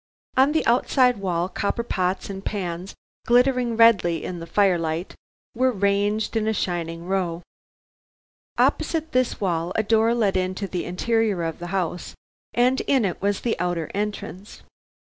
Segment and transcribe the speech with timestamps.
[0.35, 2.95] On the outside wall copper pots and pans,
[3.27, 5.13] glittering redly in the firelight,
[5.53, 7.43] were ranged in a shining row.
[8.57, 12.15] Opposite this wall, a door led into the interior of the house,
[12.55, 14.63] and in it was the outer entrance.